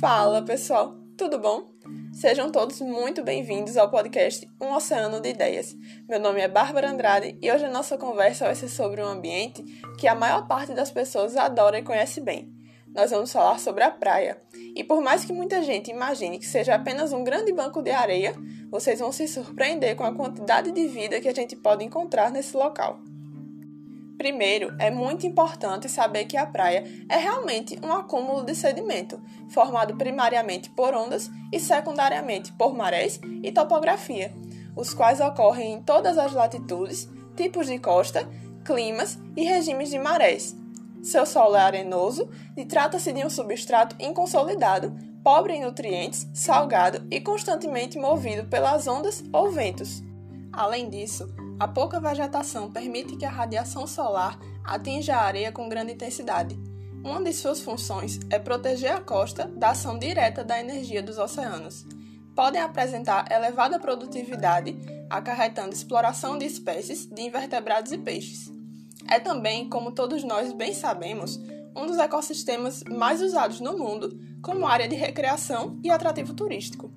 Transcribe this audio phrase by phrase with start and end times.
[0.00, 1.70] Fala pessoal, tudo bom?
[2.12, 5.74] Sejam todos muito bem-vindos ao podcast Um Oceano de Ideias.
[6.06, 9.64] Meu nome é Bárbara Andrade e hoje a nossa conversa vai ser sobre um ambiente
[9.98, 12.52] que a maior parte das pessoas adora e conhece bem.
[12.94, 14.38] Nós vamos falar sobre a praia.
[14.74, 18.34] E por mais que muita gente imagine que seja apenas um grande banco de areia,
[18.70, 22.54] vocês vão se surpreender com a quantidade de vida que a gente pode encontrar nesse
[22.54, 23.00] local.
[24.16, 29.96] Primeiro, é muito importante saber que a praia é realmente um acúmulo de sedimento, formado
[29.96, 34.34] primariamente por ondas e secundariamente por marés e topografia,
[34.74, 38.26] os quais ocorrem em todas as latitudes, tipos de costa,
[38.64, 40.56] climas e regimes de marés.
[41.02, 47.20] Seu solo é arenoso e trata-se de um substrato inconsolidado, pobre em nutrientes, salgado e
[47.20, 50.02] constantemente movido pelas ondas ou ventos.
[50.52, 55.92] Além disso, a pouca vegetação permite que a radiação solar atinja a areia com grande
[55.92, 56.58] intensidade.
[57.02, 61.86] Uma de suas funções é proteger a costa da ação direta da energia dos oceanos.
[62.34, 64.76] Podem apresentar elevada produtividade,
[65.08, 68.52] acarretando exploração de espécies de invertebrados e peixes.
[69.08, 71.40] É também, como todos nós bem sabemos,
[71.74, 76.90] um dos ecossistemas mais usados no mundo como área de recreação e atrativo turístico.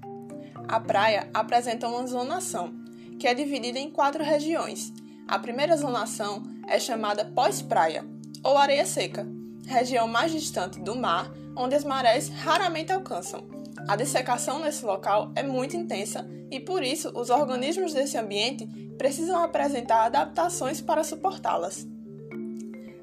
[0.68, 2.74] A praia apresenta uma zonação,
[3.20, 4.94] que é dividida em quatro regiões.
[5.28, 8.06] A primeira zonação é chamada pós-praia,
[8.44, 9.28] ou areia seca,
[9.68, 13.48] região mais distante do mar, onde as marés raramente alcançam.
[13.88, 18.66] A dessecação nesse local é muito intensa e, por isso, os organismos desse ambiente
[18.98, 21.88] precisam apresentar adaptações para suportá-las.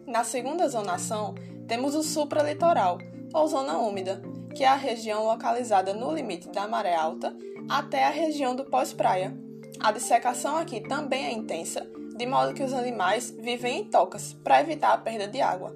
[0.07, 1.35] Na segunda zonação,
[1.69, 2.99] temos o supralitoral,
[3.35, 4.23] ou zona úmida,
[4.55, 7.37] que é a região localizada no limite da maré alta
[7.69, 9.37] até a região do pós-praia,
[9.81, 14.61] a dissecação aqui também é intensa, de modo que os animais vivem em tocas para
[14.61, 15.75] evitar a perda de água.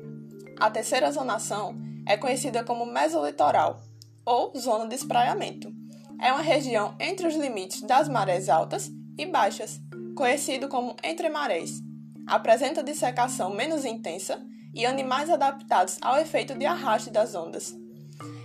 [0.58, 3.80] A terceira zonação é conhecida como mesolitoral,
[4.24, 5.72] ou zona de espraiamento.
[6.20, 9.80] É uma região entre os limites das marés altas e baixas,
[10.16, 11.80] conhecido como entre marés.
[12.26, 14.44] Apresenta dissecação menos intensa
[14.74, 17.74] e animais adaptados ao efeito de arraste das ondas.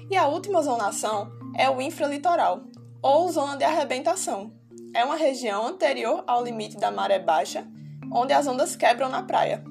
[0.09, 2.63] E a última zonação é o infralitoral,
[3.01, 4.51] ou zona de arrebentação,
[4.95, 7.67] é uma região anterior ao limite da maré baixa,
[8.09, 9.61] onde as ondas quebram na praia.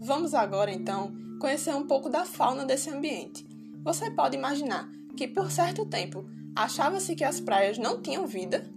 [0.00, 3.46] Vamos agora, então, conhecer um pouco da fauna desse ambiente.
[3.84, 8.68] Você pode imaginar que, por certo tempo, achava-se que as praias não tinham vida?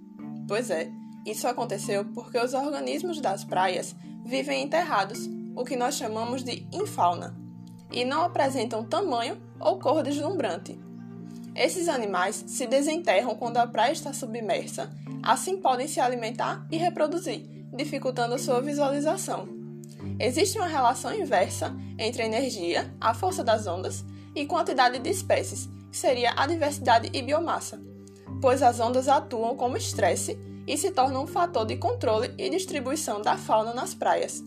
[0.48, 0.92] Pois é,
[1.26, 7.36] isso aconteceu porque os organismos das praias vivem enterrados, o que nós chamamos de infauna,
[7.92, 10.80] e não apresentam tamanho ou cor deslumbrante.
[11.56, 14.96] Esses animais se desenterram quando a praia está submersa
[15.28, 17.42] Assim podem se alimentar e reproduzir,
[17.76, 19.50] dificultando sua visualização.
[20.18, 25.68] Existe uma relação inversa entre a energia, a força das ondas, e quantidade de espécies,
[25.92, 27.78] que seria a diversidade e biomassa,
[28.42, 33.22] pois as ondas atuam como estresse e se tornam um fator de controle e distribuição
[33.22, 34.42] da fauna nas praias.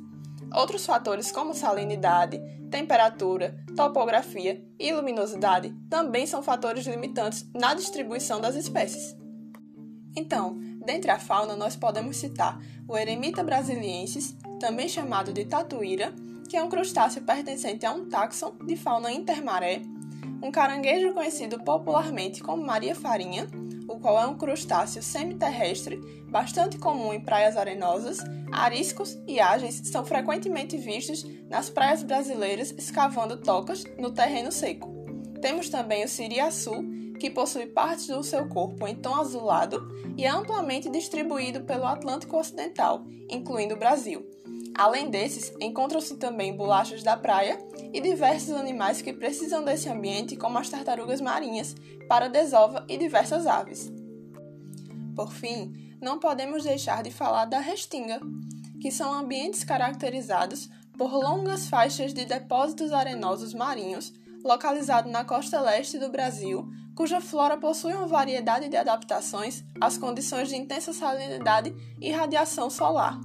[0.50, 2.40] Outros fatores como salinidade,
[2.70, 9.14] temperatura, topografia e luminosidade também são fatores limitantes na distribuição das espécies.
[10.16, 10.58] Então,
[10.90, 16.12] dentre a fauna nós podemos citar o Eremita brasiliensis, também chamado de tatuíra,
[16.48, 19.82] que é um crustáceo pertencente a um táxon de fauna intermaré,
[20.42, 23.46] um caranguejo conhecido popularmente como Maria Farinha,
[23.88, 25.96] o qual é um crustáceo semiterrestre,
[26.28, 28.18] bastante comum em praias arenosas,
[28.50, 34.92] ariscos e ágeis são frequentemente vistos nas praias brasileiras escavando tocas no terreno seco.
[35.40, 36.84] Temos também o siriaçu,
[37.20, 42.38] que possui partes do seu corpo em tom azulado e é amplamente distribuído pelo Atlântico
[42.38, 44.26] Ocidental, incluindo o Brasil.
[44.75, 47.58] Além desses, encontram-se também bolachas da praia
[47.92, 51.76] e diversos animais que precisam desse ambiente, como as tartarugas marinhas,
[52.08, 53.92] para desova e diversas aves.
[55.14, 58.19] Por fim, não podemos deixar de falar da restinga,
[58.81, 65.99] que são ambientes caracterizados por longas faixas de depósitos arenosos marinhos localizados na costa leste
[65.99, 72.10] do Brasil, cuja flora possui uma variedade de adaptações às condições de intensa salinidade e
[72.10, 73.19] radiação solar.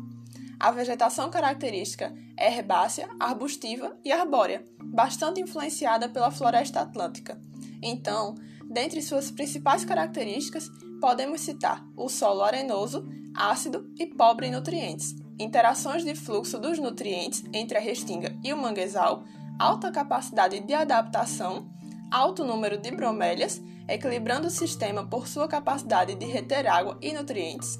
[0.59, 7.39] A vegetação característica é herbácea, arbustiva e arbórea, bastante influenciada pela floresta atlântica.
[7.81, 8.35] Então,
[8.69, 10.69] dentre suas principais características,
[11.01, 17.43] podemos citar o solo arenoso, ácido e pobre em nutrientes, interações de fluxo dos nutrientes
[17.53, 19.23] entre a restinga e o manguezal,
[19.59, 21.69] alta capacidade de adaptação
[22.11, 27.79] alto número de bromélias, equilibrando o sistema por sua capacidade de reter água e nutrientes.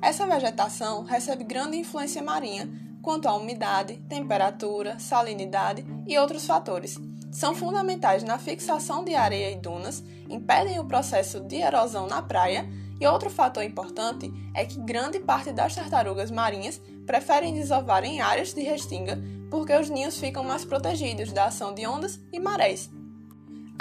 [0.00, 2.68] Essa vegetação recebe grande influência marinha
[3.02, 6.98] quanto à umidade, temperatura, salinidade e outros fatores,
[7.32, 12.68] São fundamentais na fixação de areia e dunas, impedem o processo de erosão na praia
[13.00, 18.52] e outro fator importante é que grande parte das tartarugas marinhas preferem desovar em áreas
[18.52, 19.18] de restinga
[19.50, 22.90] porque os ninhos ficam mais protegidos da ação de ondas e marés.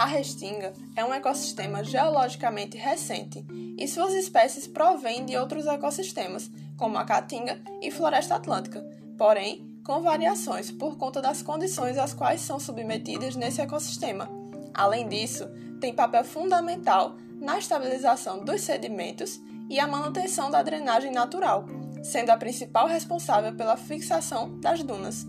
[0.02, 3.46] A restinga é um ecossistema geologicamente recente
[3.78, 8.84] e suas espécies provêm de outros ecossistemas, como a caatinga e floresta atlântica,
[9.16, 14.28] porém com variações por conta das condições às quais são submetidas nesse ecossistema.
[14.74, 15.48] Além disso,
[15.80, 19.40] tem papel fundamental na estabilização dos sedimentos
[19.70, 21.68] e a manutenção da drenagem natural,
[22.02, 25.28] sendo a principal responsável pela fixação das dunas.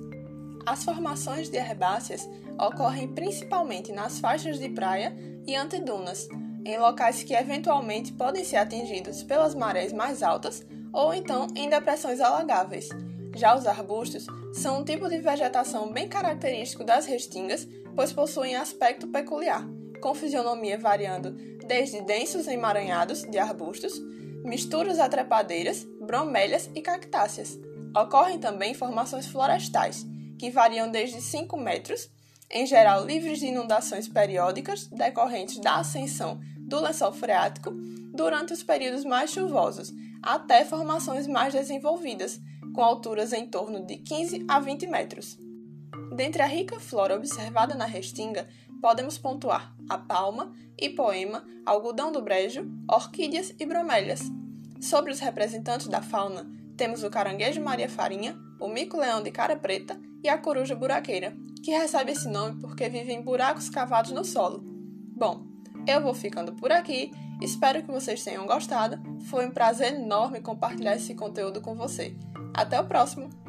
[0.64, 2.28] As formações de herbáceas
[2.58, 5.14] ocorrem principalmente nas faixas de praia
[5.46, 6.28] e antedunas,
[6.64, 12.20] em locais que eventualmente podem ser atingidos pelas marés mais altas ou então em depressões
[12.20, 12.90] alagáveis.
[13.34, 17.66] Já os arbustos são um tipo de vegetação bem característico das restingas,
[17.96, 19.66] pois possuem aspecto peculiar,
[20.00, 21.32] com fisionomia variando
[21.66, 23.98] desde densos emaranhados de arbustos,
[24.44, 27.58] misturas atrepadeiras, bromélias e cactáceas.
[27.96, 30.06] Ocorrem também formações florestais,
[30.42, 32.10] que variam desde 5 metros
[32.50, 37.70] em geral livres de inundações periódicas decorrentes da ascensão do lençol freático
[38.12, 42.40] durante os períodos mais chuvosos, até formações mais desenvolvidas,
[42.74, 45.38] com alturas em torno de 15 a 20 metros.
[46.16, 48.48] Dentre a rica flora observada na Restinga,
[48.80, 54.22] podemos pontuar a palma, hipoema, algodão do brejo, orquídeas e bromélias.
[54.80, 59.96] Sobre os representantes da fauna, temos o caranguejo Maria Farinha, o mico-leão de cara preta
[60.22, 64.62] e a coruja buraqueira, que recebe esse nome porque vive em buracos cavados no solo.
[64.62, 65.44] Bom,
[65.86, 67.10] eu vou ficando por aqui.
[67.40, 69.00] Espero que vocês tenham gostado.
[69.24, 72.16] Foi um prazer enorme compartilhar esse conteúdo com você.
[72.54, 73.41] Até o próximo!